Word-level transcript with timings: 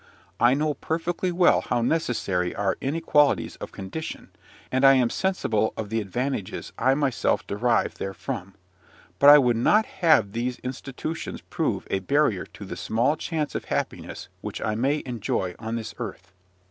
I 0.39 0.55
know 0.55 0.73
perfectly 0.73 1.31
well 1.31 1.61
how 1.61 1.83
necessary 1.83 2.55
are 2.55 2.75
inequalities 2.81 3.55
of 3.57 3.71
condition, 3.71 4.31
and 4.71 4.83
I 4.83 4.95
am 4.95 5.11
sensible 5.11 5.73
of 5.77 5.89
the 5.91 6.01
advantages 6.01 6.73
I 6.79 6.95
myself 6.95 7.45
derive 7.45 7.93
therefrom; 7.99 8.55
but 9.19 9.29
I 9.29 9.37
would 9.37 9.57
not 9.57 9.85
have 9.85 10.31
these 10.31 10.57
institutions 10.63 11.41
prove 11.41 11.85
a 11.91 11.99
barrier 11.99 12.47
to 12.47 12.65
the 12.65 12.75
small 12.75 13.15
chance 13.15 13.53
of 13.53 13.65
happiness 13.65 14.27
which 14.41 14.59
I 14.59 14.73
may 14.73 15.03
enjoy 15.05 15.53
on 15.59 15.75
this 15.75 15.93
earth. 15.99 16.33